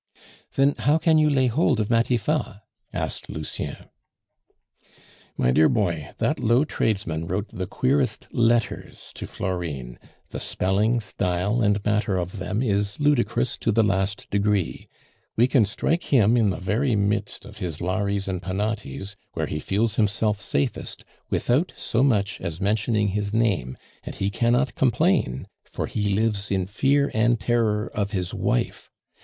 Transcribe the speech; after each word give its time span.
"Then 0.55 0.73
how 0.79 0.97
can 0.97 1.19
you 1.19 1.29
lay 1.29 1.45
hold 1.45 1.79
of 1.79 1.91
Matifat?" 1.91 2.63
asked 2.91 3.29
Lucien. 3.29 3.85
"My 5.37 5.51
dear 5.51 5.69
boy, 5.69 6.11
that 6.17 6.39
low 6.39 6.65
tradesman 6.65 7.27
wrote 7.27 7.49
the 7.49 7.67
queerest 7.67 8.27
letters 8.33 9.11
to 9.13 9.27
Florine; 9.27 9.99
the 10.29 10.39
spelling, 10.39 10.99
style, 11.01 11.61
and 11.61 11.85
matter 11.85 12.17
of 12.17 12.39
them 12.39 12.63
is 12.63 12.99
ludicrous 12.99 13.57
to 13.57 13.71
the 13.71 13.83
last 13.83 14.27
degree. 14.31 14.87
We 15.35 15.45
can 15.45 15.65
strike 15.65 16.05
him 16.11 16.35
in 16.35 16.49
the 16.49 16.57
very 16.57 16.95
midst 16.95 17.45
of 17.45 17.57
his 17.59 17.79
Lares 17.79 18.27
and 18.27 18.41
Penates, 18.41 19.15
where 19.33 19.45
he 19.45 19.59
feels 19.59 19.97
himself 19.97 20.39
safest, 20.41 21.05
without 21.29 21.73
so 21.77 22.01
much 22.01 22.41
as 22.41 22.59
mentioning 22.59 23.09
his 23.09 23.35
name; 23.35 23.77
and 24.03 24.15
he 24.15 24.31
cannot 24.31 24.73
complain, 24.73 25.47
for 25.63 25.85
he 25.85 26.15
lives 26.15 26.49
in 26.49 26.65
fear 26.65 27.11
and 27.13 27.39
terror 27.39 27.87
of 27.93 28.09
his 28.13 28.33
wife. 28.33 28.89